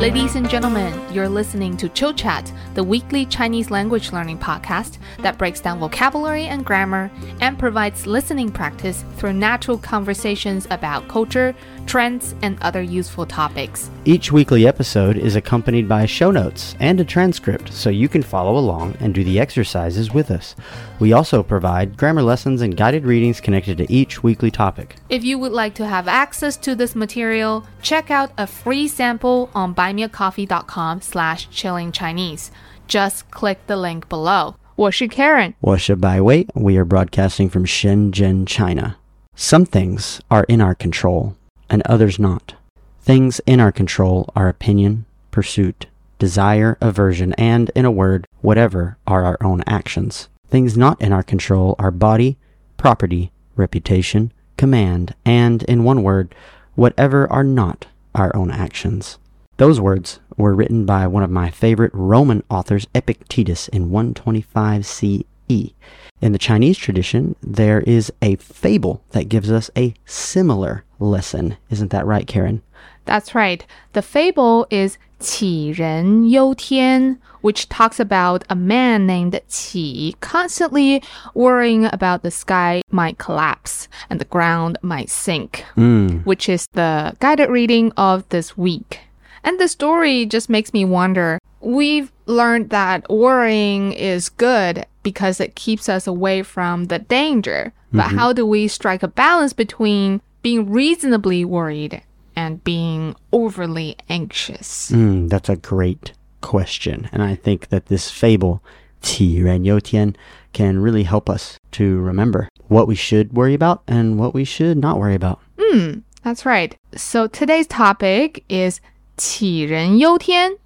[0.00, 5.36] Ladies and gentlemen, you're listening to Chill Chat, the weekly Chinese language learning podcast that
[5.36, 7.10] breaks down vocabulary and grammar
[7.42, 11.54] and provides listening practice through natural conversations about culture,
[11.89, 13.89] trends, and other useful topics.
[14.05, 18.57] Each weekly episode is accompanied by show notes and a transcript so you can follow
[18.57, 20.55] along and do the exercises with us.
[20.99, 24.95] We also provide grammar lessons and guided readings connected to each weekly topic.
[25.09, 29.49] If you would like to have access to this material, check out a free sample
[29.53, 32.51] on buymeacoffee.com slash chillingchinese.
[32.87, 34.55] Just click the link below.
[34.75, 35.53] 我是 Karen.
[35.61, 36.47] 我是 Bai Wei.
[36.53, 38.97] We are broadcasting from Shenzhen, China.
[39.33, 41.35] Some things are in our control
[41.70, 42.54] and others not.
[43.00, 45.86] Things in our control are opinion, pursuit,
[46.18, 50.28] desire, aversion, and, in a word, whatever are our own actions.
[50.48, 52.36] Things not in our control are body,
[52.76, 56.34] property, reputation, command, and, in one word,
[56.74, 59.18] whatever are not our own actions.
[59.56, 65.24] Those words were written by one of my favorite Roman authors, Epictetus, in 125 CE.
[65.48, 71.57] In the Chinese tradition, there is a fable that gives us a similar lesson.
[71.69, 72.61] Isn't that right, Karen?
[73.05, 73.65] That's right.
[73.93, 81.01] The fable is 杞人忧天, which talks about a man named Qi constantly
[81.33, 86.25] worrying about the sky might collapse and the ground might sink, Mm.
[86.25, 88.99] which is the guided reading of this week.
[89.43, 91.39] And the story just makes me wonder.
[91.61, 97.71] We've learned that worrying is good because it keeps us away from the danger.
[97.93, 102.01] But how do we strike a balance between being reasonably worried
[102.35, 104.91] and being overly anxious?
[104.91, 107.09] Mm, that's a great question.
[107.11, 108.61] And I think that this fable,
[109.01, 110.15] 杞人忧天,
[110.53, 114.77] can really help us to remember what we should worry about and what we should
[114.77, 115.39] not worry about.
[115.59, 116.75] Hmm, that's right.
[116.95, 118.79] So today's topic is
[119.17, 120.57] 杞人忧天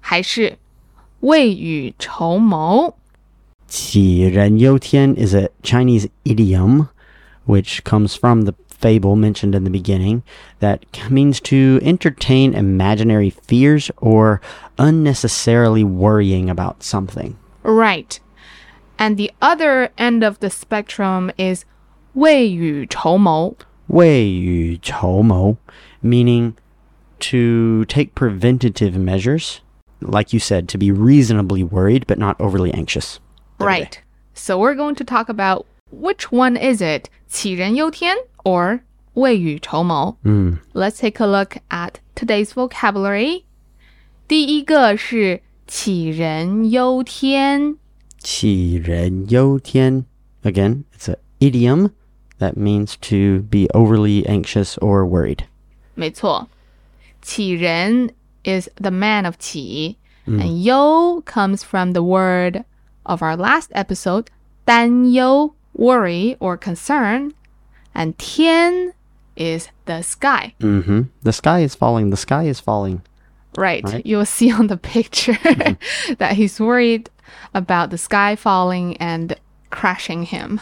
[0.00, 0.58] 还是
[1.20, 2.94] 未雨绸缪?
[3.68, 6.88] 杞人忧天 is a Chinese idiom
[7.46, 10.22] which comes from the fable mentioned in the beginning
[10.58, 14.40] that means to entertain imaginary fears or
[14.78, 17.38] unnecessarily worrying about something.
[17.62, 18.18] Right.
[18.98, 21.64] And the other end of the spectrum is
[22.14, 23.56] 未雨绸缪.
[23.88, 25.56] 未雨绸缪
[26.02, 26.54] meaning
[27.20, 29.60] to take preventative measures
[30.00, 33.20] like you said to be reasonably worried but not overly anxious.
[33.58, 34.00] Right.
[34.34, 38.16] So we're going to talk about which one is it, 杞人忧天
[38.46, 38.80] or
[39.14, 40.16] 未雨绸缪.
[40.24, 40.58] Mm.
[40.72, 43.44] Let's take a look at today's vocabulary.
[44.26, 47.76] 第一个是杞人忧天.
[48.20, 50.06] 杞人忧天
[50.42, 51.90] again it's an idiom
[52.38, 55.44] that means to be overly anxious or worried.
[55.94, 56.48] 没错，
[57.22, 58.10] 杞人
[58.44, 62.64] is the man of 杞, and 忧 comes from the word
[63.04, 64.26] of our last episode,
[64.64, 67.32] 担忧, worry or concern,
[67.96, 68.92] and 天
[69.36, 70.54] is the sky.
[70.60, 71.08] Mhm.
[71.22, 72.10] The sky is falling.
[72.10, 73.02] The sky is falling.
[73.56, 73.82] Right.
[73.84, 74.04] Right.
[74.06, 75.38] You'll see on the picture
[76.18, 77.10] that he's worried
[77.54, 79.36] about the sky falling and
[79.70, 80.60] crashing him.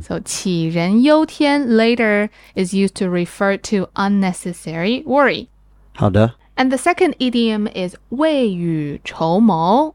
[0.00, 5.48] So 杞人忧天 later is used to refer to unnecessary worry.
[5.94, 9.94] 好的 And the second idiom is 未雨绸缪.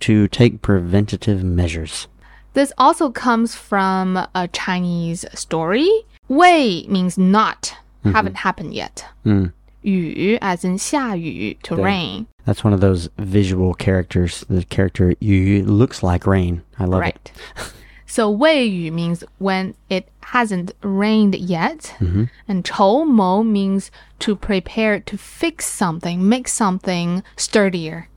[0.00, 2.06] to take preventative measures.
[2.57, 5.87] This also comes from a Chinese story.
[6.27, 8.13] Wei means not, mm-hmm.
[8.13, 9.05] haven't happened yet.
[9.23, 9.53] Mm.
[9.83, 11.83] Yu as in 下雨, to yeah.
[11.83, 12.27] rain.
[12.45, 14.43] That's one of those visual characters.
[14.49, 16.63] The character Yu looks like rain.
[16.79, 17.31] I love right.
[17.55, 17.73] it.
[18.07, 21.93] So Wei Yu means when it hasn't rained yet.
[21.99, 22.23] Mm-hmm.
[22.47, 28.09] And Chou Mo means to prepare to fix something, make something sturdier.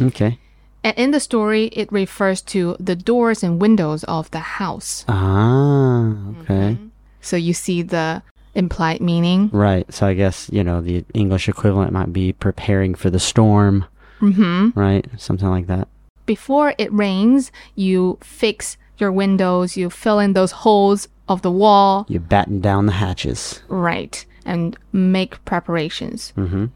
[0.00, 0.38] Okay.
[0.84, 5.04] And in the story, it refers to the doors and windows of the house.
[5.08, 6.78] Ah, okay.
[7.20, 8.22] So you see the
[8.54, 9.50] implied meaning.
[9.52, 9.92] Right.
[9.92, 13.84] So I guess, you know, the English equivalent might be preparing for the storm,
[14.20, 15.06] hmm right?
[15.16, 15.88] Something like that.
[16.26, 22.04] Before it rains, you fix your windows, you fill in those holes of the wall,
[22.08, 23.62] You batten down the hatches.
[23.68, 26.32] right, and make preparations.
[26.36, 26.66] Mm-hmm.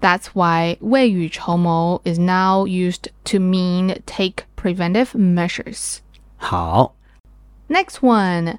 [0.00, 6.00] That's why 未雨绸缪 is now used to mean take preventive measures.
[6.36, 6.94] 好。
[7.68, 8.58] Next one,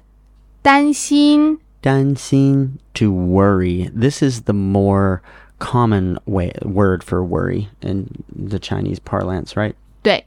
[0.62, 3.90] 担心担心 to worry.
[3.94, 5.20] This is the more
[5.58, 9.74] common way word for worry in the Chinese parlance, right?
[10.02, 10.24] 对.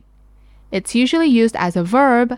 [0.72, 2.38] It's usually used as a verb,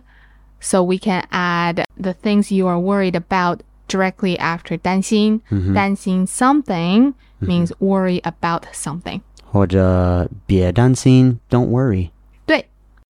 [0.61, 5.41] so we can add the things you are worried about directly after 担心.
[5.73, 9.21] 担心 something means worry about something.
[9.45, 12.09] 或者别担心，Don't worry。
[12.45, 12.67] 对，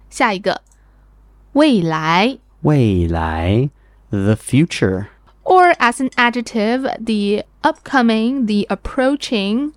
[0.09, 0.61] 下一个
[1.53, 3.69] 未来未来，
[4.09, 5.07] the future。
[5.43, 9.71] or as an adjective, the upcoming, the approaching,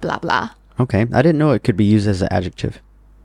[0.00, 0.50] blah blah.
[0.76, 2.74] Okay, I didn't know it could be used as an adjective.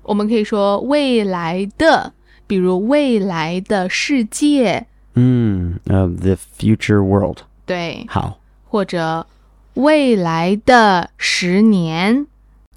[0.03, 2.13] 我们可以说未来的，
[2.47, 4.85] 比如未来的世界，
[5.15, 7.43] Mm, of the future world.
[7.65, 8.39] 对，好，
[8.69, 9.25] 或者
[9.73, 12.25] 未来的十年，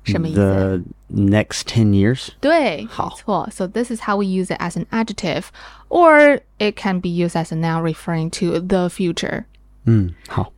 [0.04, 0.40] 什么意思？
[0.40, 0.80] The
[1.14, 2.28] next 10 years.
[2.40, 3.48] 对，没好错。
[3.52, 5.44] So this is how we use it as an adjective,
[5.88, 9.44] or it can be used as a noun referring to the future.
[9.84, 10.52] 嗯，好。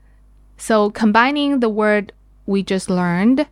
[0.57, 2.13] So combining the word
[2.47, 3.47] we just learned,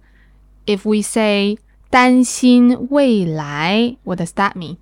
[0.67, 1.59] if we say
[1.91, 4.77] 担心未来, what does that mean?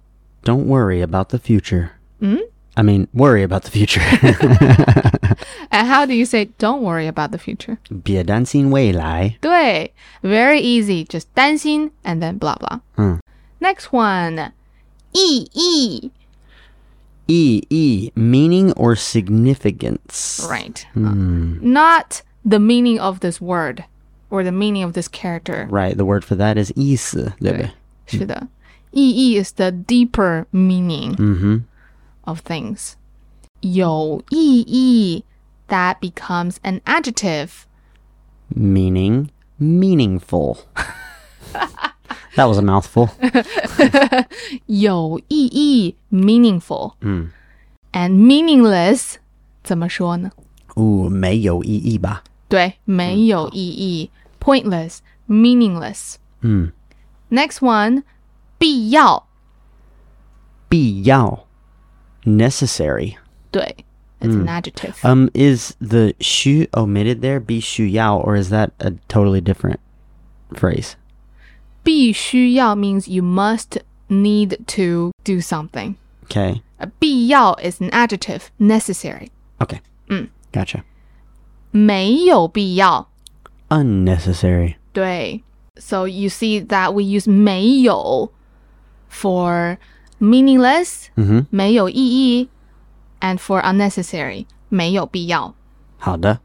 [0.44, 1.90] Don't worry about the future.
[2.20, 2.38] Hmm?
[2.76, 4.00] I mean, worry about the future.
[5.72, 7.78] And how do you say don't worry about the future?
[8.04, 9.37] 别担心未来。
[9.40, 9.92] 对，
[10.22, 11.04] very easy.
[11.06, 12.81] Just 担心 and then blah blah.
[12.96, 13.19] 嗯
[13.60, 14.52] Next one,
[15.12, 16.10] 意义
[17.28, 20.44] E E meaning or significance.
[20.48, 20.84] right?
[20.96, 21.14] Uh,
[21.60, 23.84] not the meaning of this word
[24.31, 25.69] or the meaning of this character.
[25.70, 25.96] Right.
[25.96, 27.70] The word for that is 意思，对不对？
[28.06, 28.48] 是的，
[28.90, 31.60] 意义 is the deeper meaning Mm-hmm.
[32.25, 32.92] of things.
[33.60, 35.25] 有意义
[35.69, 37.50] that becomes an adjective.
[38.54, 39.28] Meaning
[39.60, 40.58] meaningful.
[42.37, 43.10] that was a mouthful.
[44.66, 47.31] 有意义 meaningful 嗯
[47.92, 49.16] and meaningless
[49.62, 50.31] 怎么说呢？
[50.76, 52.25] ooh, 没有意义吧？
[52.48, 54.10] 对，没有意义
[54.40, 54.98] pointless,
[55.28, 56.14] meaningless.
[56.40, 56.72] 嗯
[57.31, 58.02] Next one,
[58.58, 59.26] 必要
[60.69, 61.44] 必要
[62.25, 63.16] necessary.
[63.50, 63.84] 对，
[64.20, 64.94] it's an adjective.
[65.02, 67.40] Um, is the 需 omitted there?
[67.40, 69.78] 必须要 or is that a totally different
[70.54, 70.92] phrase?
[71.82, 73.78] 必须要 means you must
[74.08, 75.94] need to do something.
[76.28, 76.60] Okay.
[76.78, 79.31] 呃必要 is an adjective, necessary.
[79.58, 79.81] Okay.
[80.08, 80.28] Mm.
[80.52, 80.82] Gotcha.
[81.70, 83.08] 没有必要，
[83.69, 84.76] Unnecessary.
[84.92, 85.42] 对。
[85.76, 88.32] So you see that we use 没有
[89.10, 89.78] for
[90.19, 91.46] meaningless, Mm-hmm.
[91.50, 92.48] 没有意义
[93.20, 95.54] and for unnecessary, 没有必要。
[95.98, 96.40] 好的。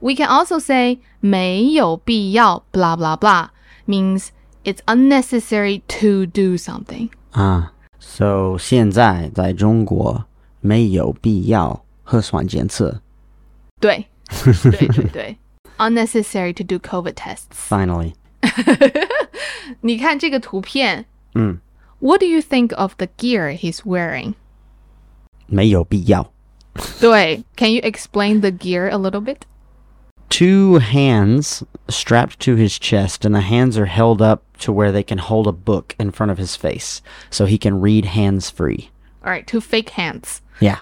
[0.00, 3.48] We can also say 没有必要 blah blah blah
[3.86, 4.28] means
[4.64, 7.10] it's unnecessary to do something.
[7.32, 10.24] 啊，so 现在在中国
[10.60, 13.00] 没有必要核酸检测。
[13.78, 14.06] 对，
[14.44, 15.36] 对对对
[15.78, 17.46] unnecessary to do COVID tests.
[17.52, 18.14] Finally.
[19.82, 21.04] 你看这个图片
[21.34, 21.58] 嗯，
[22.04, 24.34] What do you think of the gear he's wearing?
[25.46, 26.32] 没有必要。
[27.00, 29.40] 对，Can you explain the gear a little bit?
[30.28, 35.02] Two hands strapped to his chest, and the hands are held up to where they
[35.02, 38.90] can hold a book in front of his face, so he can read hands free.
[39.24, 40.78] All right, two fake hands Yeah.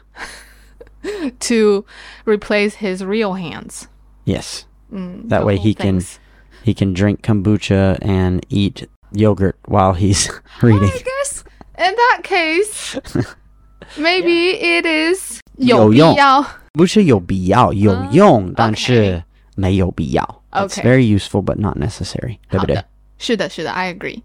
[1.41, 1.85] to
[2.27, 3.89] replace his real hands.
[4.25, 4.67] Yes.
[4.91, 6.19] that Mm, the way whole he can things.
[6.63, 10.29] he can drink kombucha and eat yogurt while he's
[10.63, 10.91] reading.
[10.91, 11.45] I guess
[11.79, 13.01] in that case,
[13.97, 16.09] maybe it is 有用。
[16.09, 16.47] 有必要。
[16.73, 19.23] 不是有必要，有用，但是
[19.57, 20.43] 没有必要。
[20.53, 20.83] It's Okay.
[20.83, 22.39] very useful, but not necessary.
[22.49, 22.77] 对不对？
[22.77, 22.85] 好的，
[23.19, 24.23] 是的，是的，I agree.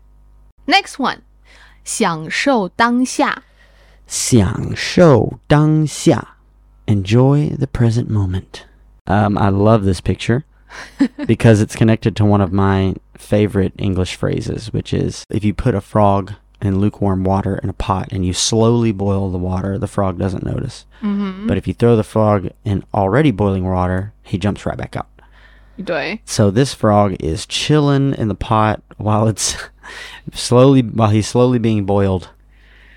[0.68, 1.20] Next one，
[1.84, 3.44] 享受当下。
[4.06, 6.38] 享受当下.
[6.86, 8.64] Enjoy the present moment.
[9.06, 10.44] Um, I love this picture
[11.26, 15.76] because it's connected to one of my favorite English phrases, which is if you put
[15.76, 19.88] a frog in lukewarm water in a pot and you slowly boil the water, the
[19.88, 20.86] frog doesn't notice.
[21.02, 25.08] But if you throw the frog in already boiling water, he jumps right back out.
[25.84, 29.58] 对， So this frog is chilling in the pot while it's
[30.32, 32.30] slowly while he's slowly being boiled.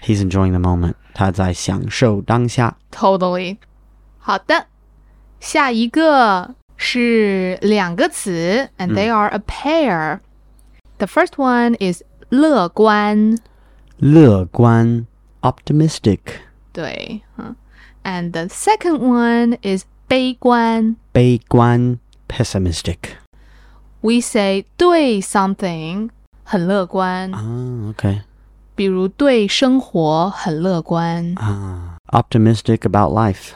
[0.03, 0.95] He's enjoying the moment.
[1.15, 2.77] 他在享受当下。
[2.93, 3.57] Totally.
[4.19, 4.67] 好的，
[5.41, 10.21] 下一个 是两个词，and they are a pair.
[10.99, 13.39] The first one is 乐观，
[13.99, 15.07] 乐观
[15.43, 16.21] optimistic
[16.73, 17.55] 对，嗯，
[18.05, 20.97] and the second one is 悲观。
[21.13, 22.99] 悲观 pessimistic
[24.01, 26.11] We say 对 something
[26.45, 28.21] 很乐观， Ah, okay.
[28.75, 31.35] 比如对生活很乐观。
[31.37, 33.53] Ah, optimistic about life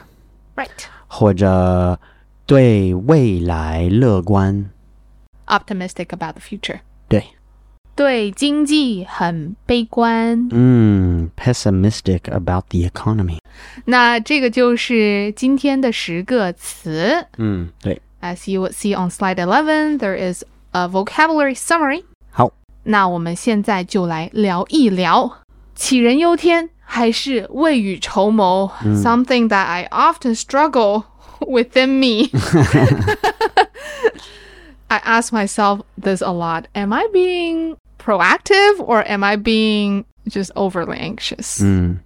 [0.57, 0.85] 嗯 Right.
[1.09, 1.99] 或者
[2.47, 4.71] 对未来乐观。
[5.47, 6.81] Optimistic about the future.
[7.09, 7.25] 对，
[7.97, 10.49] 对经济很悲观。
[10.53, 13.39] 嗯，pessimistic about the economy
[13.85, 17.27] 那这个就是今天的十个词。
[17.39, 18.01] 嗯，对。
[18.21, 22.05] As you would see on slide 11, there is a vocabulary summary.
[22.31, 22.53] 好。
[22.85, 25.39] 那我们现在就来聊一聊
[25.77, 31.05] 杞人忧天还是未雨绸缪、s o m e t h i n g that I often struggle
[31.47, 32.31] within me.
[34.89, 36.67] I ask myself this a lot.
[36.75, 41.63] Am I being proactive or am I being just overly anxious?
[41.63, 42.01] 嗯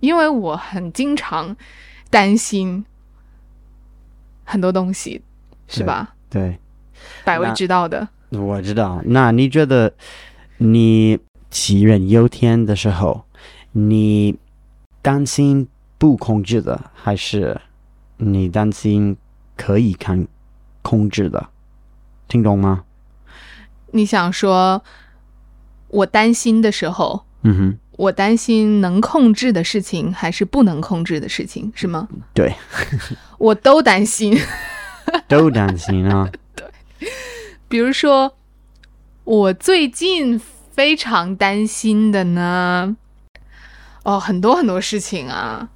[0.00, 1.56] 因为我很经常
[2.10, 2.84] 担心
[4.44, 5.22] 很多东西，
[5.68, 6.14] 是吧？
[6.28, 6.58] 对，
[7.24, 8.08] 百位那知道的。
[8.30, 9.00] 我知道。
[9.04, 9.92] 那你觉得
[10.58, 11.18] 你
[11.50, 13.24] 杞人忧天的时候，
[13.72, 14.34] 你
[15.00, 17.60] 担心不控制的，还是
[18.17, 19.17] 你担心
[19.55, 20.27] 可以看
[20.81, 21.49] 控制的？
[22.27, 22.83] 听懂吗？
[23.91, 24.83] 你想说，
[25.89, 32.07] 我担心的时候，嗯哼我担心能控制的事情还是不能控制的事情，是吗？
[32.33, 32.53] 对，
[33.39, 34.37] 我都担心。
[35.27, 36.29] 都担心啊。
[36.53, 36.67] 对
[37.69, 38.35] 比如说，
[39.23, 40.39] 我最近
[40.71, 42.97] 非常担心的呢，
[44.03, 45.69] 哦，很多很多事情啊，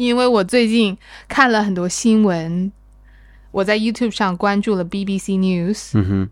[0.00, 0.96] 因为我最近
[1.28, 2.72] 看了很多新闻，
[3.50, 6.28] 我在 YouTube 上关注了 BBC News，、嗯哼，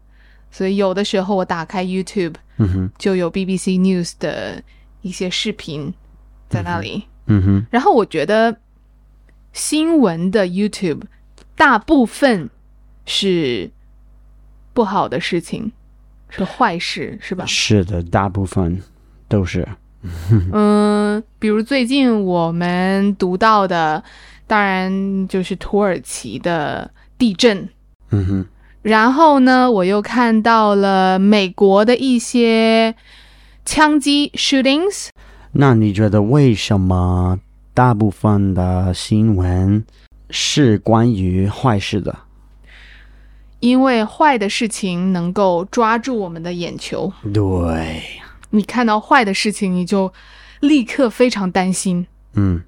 [0.50, 4.62] 所以有的时候我打开 YouTube 嗯哼，就有 BBC News 的
[5.02, 5.92] 一些视频
[6.48, 7.04] 在那里。
[7.26, 8.56] 嗯哼，然后我觉得
[9.52, 11.02] 新闻的 YouTube
[11.54, 12.48] 大部分
[13.04, 13.70] 是
[14.72, 15.70] 不好的事情，
[16.30, 17.44] 是坏事，是吧？
[17.44, 18.80] 是的，大部分
[19.28, 19.68] 都是。
[20.52, 24.02] 嗯，比如最近我们读到的，
[24.46, 27.68] 当然就是土耳其的地震。
[28.10, 28.46] 嗯哼，
[28.82, 32.94] 然后呢，我又看到了美国的一些
[33.64, 35.08] 枪击 shootings，
[35.52, 37.38] 那你觉得为什么
[37.74, 39.84] 大部分的新闻
[40.30, 42.16] 是关于坏事的？
[43.60, 47.12] 因为坏的事情能够抓住我们的眼球。
[47.34, 48.00] 对，
[48.50, 50.12] 你看到坏的事情，你就
[50.60, 52.62] 立刻非常担心，嗯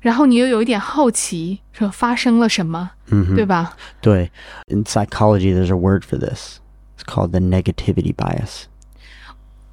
[0.00, 3.76] 然后你又有一点好奇，说发生了什么，嗯哼，对吧？
[4.00, 4.30] 对。
[4.68, 6.60] In psychology, there's a word for this.
[6.96, 8.64] It's called the negativity bias.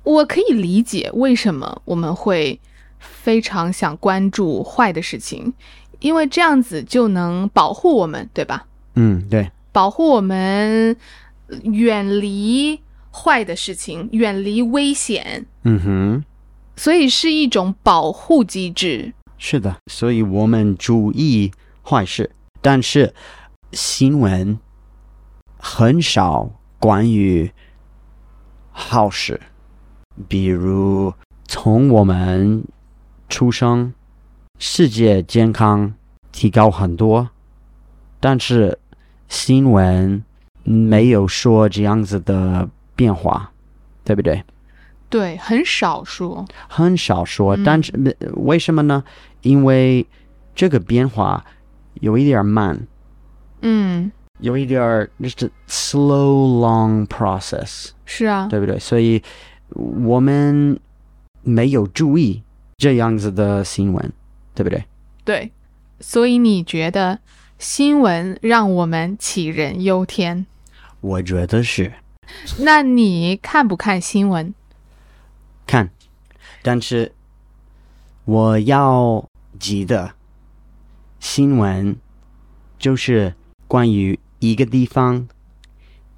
[0.04, 2.60] 我可以理解为什么我们会
[3.00, 5.54] 非常想关注坏的事情，
[6.00, 8.66] 因为这样子就能保护我们，对吧？
[8.96, 10.96] 嗯，对，保护我们
[11.50, 12.80] 呃远离
[13.16, 16.24] 坏的事情，远离危险，嗯哼，
[16.76, 19.14] 所以是一种保护机制。
[19.38, 19.78] 是的。
[19.90, 22.30] 所以我们注意坏事，
[22.62, 23.14] 但是
[23.72, 24.60] 新闻
[25.58, 27.50] 很少关于
[28.72, 29.40] 好事，
[30.28, 31.14] 比如
[31.48, 32.64] 从我们
[33.30, 33.94] 出生，
[34.60, 35.94] 世界健康
[36.32, 37.30] 提高很多，
[38.20, 38.78] 但是
[39.28, 40.24] 新闻
[40.64, 43.52] 没有说这样子的变化，
[44.04, 44.44] 对不对？
[45.10, 46.46] 对，很少说。
[46.68, 49.04] 很少说，嗯但是呃为什么呢？
[49.42, 50.06] 因为
[50.56, 51.46] 这个变化
[52.02, 52.88] 有一点慢，
[53.62, 58.80] 嗯，有一点儿就是 slow long process，是啊，对不对？
[58.80, 59.22] 所以
[59.70, 60.80] 我们
[61.44, 62.42] 没有注意
[62.78, 64.12] 这样子的新闻，
[64.54, 64.84] 对不对？
[65.24, 65.52] 对。
[66.02, 67.20] 所以你觉得
[67.58, 70.46] 新闻让我们杞人忧天？
[71.00, 71.94] 我觉得是
[72.60, 74.54] 那你看不看新闻？
[75.68, 75.90] 看，
[76.62, 77.14] 但是
[78.26, 79.28] 我要
[79.60, 80.14] 记得，
[81.20, 81.96] 新闻
[82.78, 83.34] 就是
[83.68, 85.28] 关于一个地方、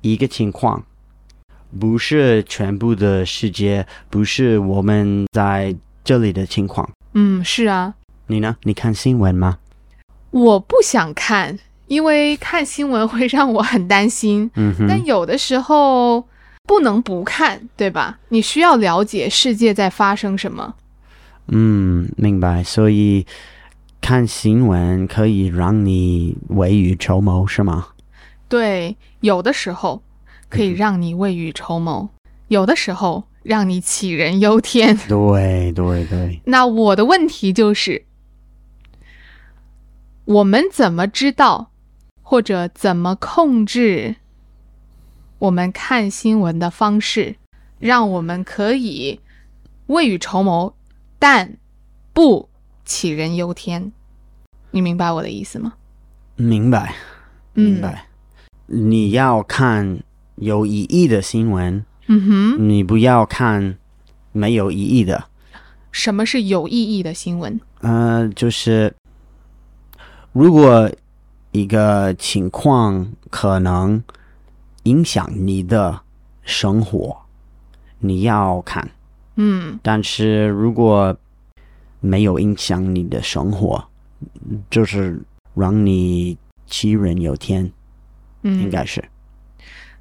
[0.02, 0.86] 一个情况，
[1.80, 6.90] 不是全部的世界，不是我们在这里的情况。
[7.14, 7.96] 嗯，是啊，
[8.28, 8.58] 你呢？
[8.64, 9.60] 你看新闻吗？
[10.32, 11.58] 我不想看，
[11.88, 14.50] 因为看新闻会让我很担心。
[14.56, 16.28] 嗯哼，但有的时候
[16.66, 18.20] 不能不看，对吧？
[18.30, 20.76] 你需要了解世界在发生什么。
[21.48, 22.62] 嗯，明白。
[22.64, 23.26] 所以
[24.02, 27.88] 看新闻可以让你未雨绸缪，是吗？
[28.50, 30.02] 对，有的时候
[30.50, 32.10] 可以让你未雨绸缪，
[32.50, 34.98] 有的时候让你杞人忧天。
[35.08, 38.04] 对对对，那我的问题就是，
[40.26, 41.72] 我们怎么知道，
[42.30, 44.18] 或者怎么控制
[45.40, 47.38] 我们看新闻的方式，
[47.80, 49.22] 让我们可以
[49.86, 50.74] 未雨绸缪，
[51.18, 51.56] 但
[52.12, 52.50] 不
[52.86, 53.94] 杞人忧天？
[54.72, 55.76] 你明白我的意思吗？
[56.36, 56.94] 明白。
[57.54, 58.08] 明嗯白。
[58.66, 60.04] 你要看
[60.36, 62.26] 有意义的新闻，嗯
[62.58, 63.78] 哼，你不要看
[64.34, 65.30] 没有意义的。
[65.94, 67.58] 什么是有意义的新闻？
[67.80, 68.94] 呃，就是
[70.34, 70.92] 如果
[71.52, 74.04] 一个情况可能
[74.84, 76.02] 影响你的
[76.44, 77.18] 生活，
[78.00, 78.90] 你要看。
[79.36, 81.16] 嗯但是如果
[82.00, 83.84] 没有影响你的生活，
[84.70, 85.20] 就是
[85.54, 86.38] 让你
[86.68, 87.72] 杞人忧天，
[88.44, 89.04] 嗯应嗯，该是。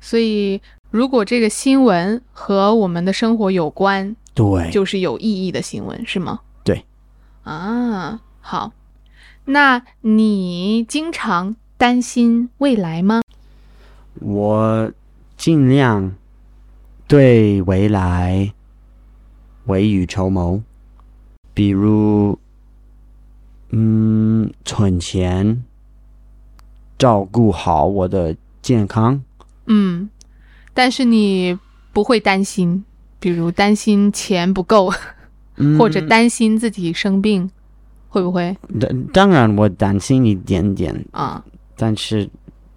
[0.00, 0.60] 所以
[0.90, 6.40] 如果这个新闻和我们的生活有关，对，就是有意义的新闻，是吗？
[6.64, 6.84] 对。
[7.42, 8.72] 啊，好。
[9.46, 13.22] 那你经常担心未来吗？
[14.20, 14.92] 我
[15.36, 16.14] 尽量
[17.06, 18.52] 对未来
[19.66, 20.62] 未雨绸缪，
[21.54, 22.38] 比如，
[23.70, 25.62] 嗯，存钱，
[26.98, 29.22] 照顾好我的健康。
[29.66, 30.10] 嗯，
[30.74, 31.56] 但是你
[31.92, 32.84] 不会担心，
[33.20, 34.92] 比如担心钱不够，
[35.56, 37.50] 嗯或者担心自己生病，
[38.16, 41.44] 会不会当当然，我担心一点点，啊
[41.76, 42.26] 但是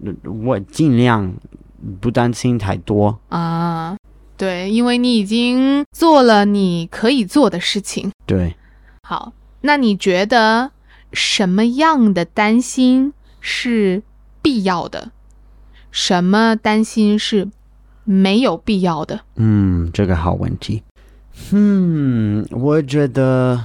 [0.04, 0.12] 呃
[0.44, 1.32] 我尽量
[1.98, 3.18] 不担心太多。
[3.30, 3.96] 啊？
[4.36, 8.10] 对，因为你已经做了你可以做的事情。
[8.26, 8.54] 对，
[9.02, 9.32] 好，
[9.62, 10.72] 那你觉得
[11.14, 14.02] 什么样的担心是
[14.42, 15.10] 必要的？
[15.90, 17.48] 什么担心是
[18.04, 19.20] 没有必要的？
[19.36, 20.82] 嗯，这个好问题。
[21.52, 23.64] 嗯，我觉得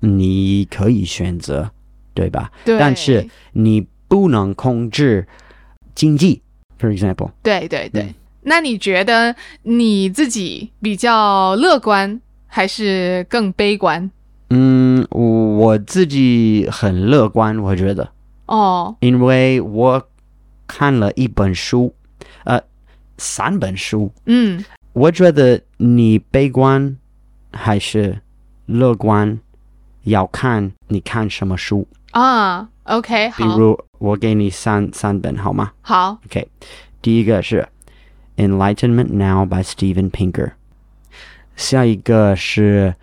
[0.00, 1.70] 你可以选择，
[2.14, 2.50] 对吧？
[2.64, 5.26] 对，但是你不能控制
[5.94, 6.42] 经济
[6.80, 7.30] ，for example。
[7.42, 8.02] 对对对。
[8.02, 9.34] 嗯那你觉得
[9.64, 14.10] 你自己比较乐观，还是更悲观？
[14.48, 18.10] 嗯，我自己很乐观，我觉得，
[18.46, 20.02] 哦，因为我
[20.66, 21.94] 看了一本书，
[22.44, 22.58] 呃，
[23.18, 26.96] 三本书，嗯我觉得你悲观
[27.52, 28.18] 还是
[28.64, 29.38] 乐观，
[30.04, 31.86] 要看你看什么书。
[32.12, 36.48] 啊，OK，好，比如，我给你三三本好吗好，？OK，
[37.02, 37.68] 第一个是
[38.48, 40.52] 《Enlightenment Now》by Steven Pinker，
[41.54, 42.94] 下一个是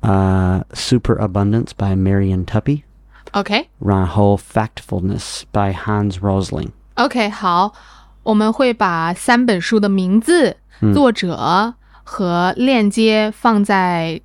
[0.00, 6.70] 呃《Superabundance》by Marian Tuppy，OK，然后《Factfulness》by Hans Rosling。
[6.94, 7.74] OK，好，
[8.22, 14.20] 我们会把三本书的名字、嗯作者和链接放在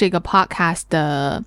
[0.00, 1.44] 这个 podcast 的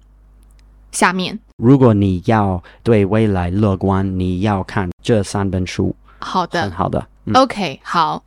[0.91, 1.39] 下面。
[1.57, 7.03] 如果你要对未来乐观，你要看这三本书，好的很好的。
[7.25, 8.23] 嗯 OK，好，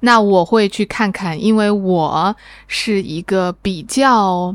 [0.00, 2.36] 那我会去看看，因为我
[2.68, 4.54] 是一个比较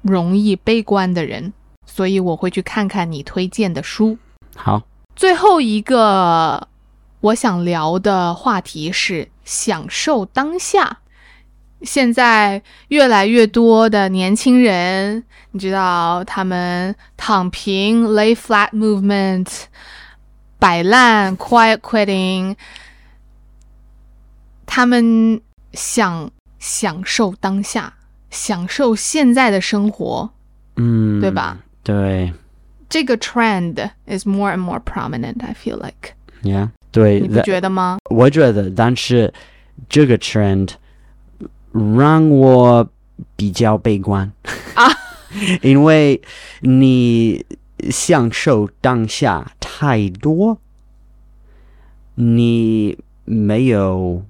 [0.00, 1.52] 容易悲观的人，
[1.84, 4.16] 所以我会去看看你推荐的书。
[4.56, 4.80] 好，
[5.14, 6.68] 最后一个
[7.20, 11.00] 我想聊的话题是享受当下。
[11.81, 19.47] 现在越来越多的年轻人，你知道，他们躺平 （lay flat movement）、
[20.57, 22.55] 摆烂 （quiet quitting），
[24.65, 25.39] 他们
[25.73, 27.93] 想享受当下，
[28.31, 30.31] 享受现在的生活。
[30.77, 31.59] 嗯，对吧？
[31.83, 32.33] 对
[32.89, 35.43] 这个 trend is more and more prominent.
[35.43, 37.99] I feel like， ，Yeah，对你不的，觉得吗？
[38.09, 39.33] 我觉得，但是
[39.89, 40.69] 这个 trend
[41.72, 42.86] 让我
[43.36, 44.30] 比较悲观
[44.74, 44.88] 啊，
[45.62, 46.20] 因为
[46.60, 47.44] 你
[47.90, 50.58] 享受当下太多，
[52.14, 54.22] 你没有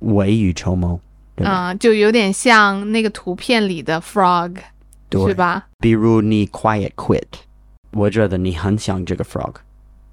[0.00, 1.00] 未雨绸缪？
[1.36, 4.54] 嗯，就有点像那个图片里的 frog，
[5.08, 5.66] 对是吧？
[5.78, 7.22] 比如你 quiet quit，
[7.92, 9.54] 我觉得你很像这个 frog，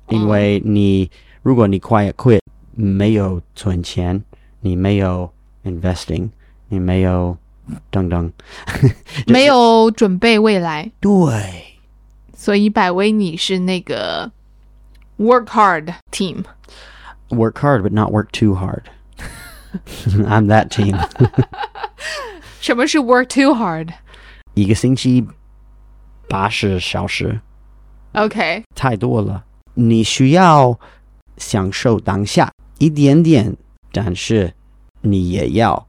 [0.10, 1.10] 因为你
[1.44, 2.40] 如果你 quiet quit，
[2.74, 4.24] 没有存钱，
[4.62, 5.32] 你没有
[5.64, 6.30] investing，
[6.72, 7.38] 你没有
[7.90, 8.32] 等等，
[9.28, 11.76] 没有准备未来，对
[12.34, 14.32] 所以百威你是那个
[15.18, 16.46] work hard team。
[17.28, 18.84] ，work hard but not work too hard。
[20.26, 20.98] I'm that team。
[22.62, 23.94] 什么是 work too hard？OK，、
[24.54, 25.28] 一个星期
[26.30, 27.42] 八十小时
[28.14, 30.80] OK，太多了，你需要
[31.36, 33.58] 享受当下一点点，
[33.92, 34.54] 但是
[35.02, 35.88] 你也要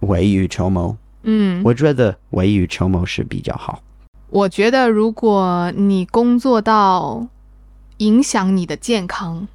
[0.00, 0.96] 未雨绸缪。
[1.22, 3.82] 嗯，我觉得未雨绸缪是比较好。
[4.30, 7.26] 我觉得如果你工作到
[7.98, 9.46] 影响你的健康，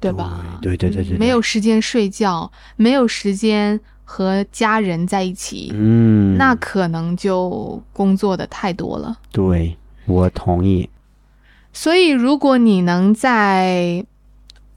[0.00, 0.58] 对吧？
[0.60, 9.16] 对对对对对没有时间睡觉，没有时间和家人在一起，嗯，那可能就工作的太多了。
[9.30, 10.88] 对，我同意。
[11.72, 14.04] 所以，如果你能在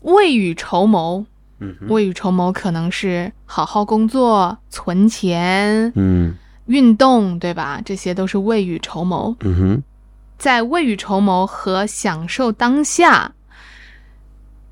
[0.02, 1.26] 未雨绸缪，
[1.60, 6.36] 嗯未雨绸缪可能是好好工作、存钱、嗯
[6.68, 7.80] 运动，对吧？
[7.86, 9.36] 这些都是未雨绸缪。
[9.42, 9.84] 嗯哼，
[10.38, 13.34] 在未雨绸缪和享受当下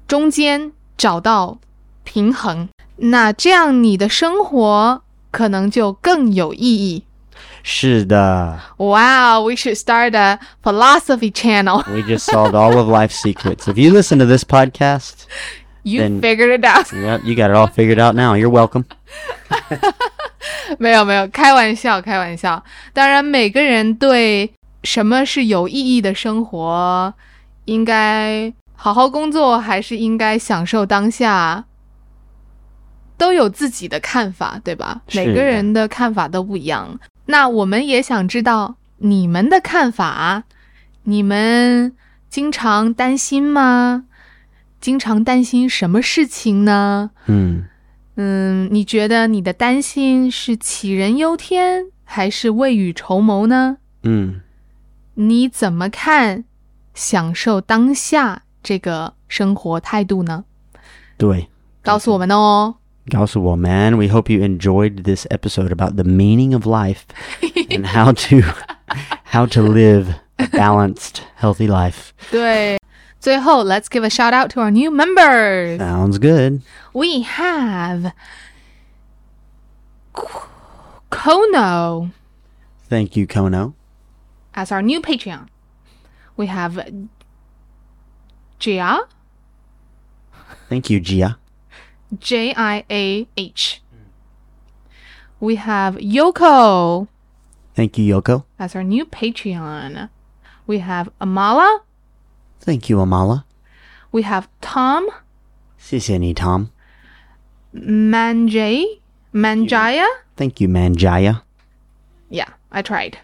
[0.08, 1.60] 中间找到
[2.04, 2.68] 平衡，
[2.98, 7.06] 那这样你的生活可能就更有意义。
[7.64, 8.60] 是的。
[8.78, 11.84] Wow, we should start a philosophy channel.
[11.90, 13.68] We just solved all of life's secrets.
[13.68, 15.14] If you listen to this podcast,
[15.84, 16.88] You Then- figured it out.
[16.96, 18.36] yep, you got it all figured out now.
[18.36, 18.86] You're welcome.
[20.80, 22.64] 没有没有，开玩笑，开玩笑。
[22.94, 27.14] 当然，每个人对什么是有意义的生活，
[27.66, 31.66] 应该好好工作，还是应该享受当下，
[33.18, 35.02] 都有自己的看法，对吧？
[35.10, 37.00] 是每个人的看法都不一样。
[37.26, 40.44] 那我们也想知道你们的看法，
[41.04, 41.94] 你们
[42.30, 44.06] 经常担心吗？
[44.84, 47.12] 经常担心什么事情呢？
[47.28, 47.64] 嗯
[48.18, 53.78] 嗯，你觉得你的担心是杞人忧天，还是未雨绸缪呢？
[54.04, 54.42] 嗯
[55.14, 56.44] 你怎么看
[56.94, 60.44] 享受当下这个生活态度呢？
[61.18, 61.48] 对。
[61.82, 62.76] 告诉我们哦。
[63.10, 67.04] 告诉我们, we hope you enjoyed this episode about the meaning of life
[67.70, 68.42] and how to
[69.24, 72.10] how to live a balanced, healthy life.
[72.30, 72.78] 对，
[73.24, 75.80] 最后 Let's give a shout out to our new members.
[75.80, 76.62] Sounds good.
[76.94, 78.12] We have
[81.10, 82.12] Kono
[82.90, 83.76] Thank you, Kono.
[84.54, 85.48] as our new Patreon.
[86.36, 86.86] We have
[88.60, 89.08] Jia.
[90.68, 91.38] Thank you, Gia.
[92.20, 93.82] J I A H.
[95.40, 97.08] We have Yoko
[97.74, 98.44] Thank you, Yoko.
[98.60, 100.10] as our new Patreon.
[100.68, 101.80] We have Amala.
[102.63, 103.45] Thank you, Amala.
[104.13, 105.07] We have Tom
[105.79, 106.69] 谢谢你, Tom.
[107.75, 109.01] Manjay.
[109.33, 110.07] Manjaya.
[110.37, 111.43] Thank you, Manjaya.
[112.31, 113.19] Yeah, I tried.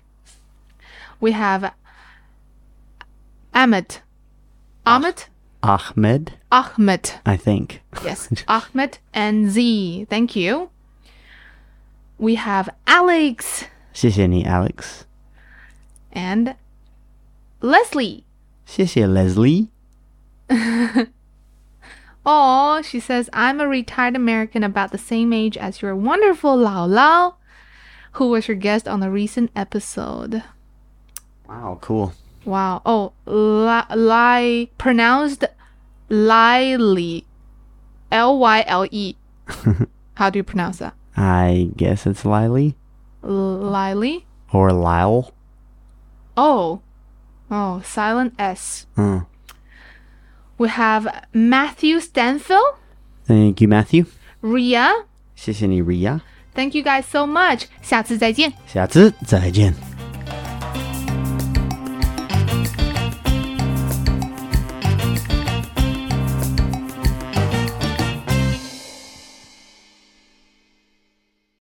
[1.20, 1.72] We have
[3.54, 3.98] Ahmed.
[4.86, 5.24] Ahmed?
[5.62, 7.12] Ahmed, Ahmed.
[7.24, 7.80] I think.
[8.04, 10.06] Yes, Ahmed and Z.
[10.10, 10.68] Thank you.
[12.18, 15.04] We have Alex 谢谢你, Alex.
[16.12, 16.54] and
[17.62, 18.24] Leslie.
[18.69, 19.69] 谢谢 Leslie.
[22.25, 26.85] Oh, she says, I'm a retired American about the same age as your wonderful Lao
[26.85, 27.37] Lao,
[28.13, 30.43] who was your guest on a recent episode.
[31.47, 32.13] Wow, cool.
[32.45, 32.83] Wow.
[32.85, 35.45] Oh, li, li pronounced
[36.09, 37.25] Lily.
[38.11, 39.15] L Y L E.
[40.15, 40.93] How do you pronounce that?
[41.17, 42.75] I guess it's Lily
[43.23, 44.27] Lily?
[44.53, 45.33] or Lyle.
[46.37, 46.81] Oh.
[47.50, 48.86] Oh, silent S.
[48.96, 49.18] Hmm.
[50.58, 52.76] We have Matthew Stanfill,
[53.26, 54.06] Thank you, Matthew.
[54.42, 55.06] Ria.
[55.34, 56.20] 谢谢你, Ria.
[56.54, 57.64] Thank you guys so much.
[57.82, 58.52] 下次再见。
[58.66, 59.74] 下次再见.